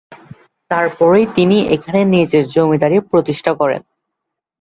[0.71, 3.81] তারপরই তিনি এখানে নিজের জমিদারী প্রতিষ্ঠা করেন।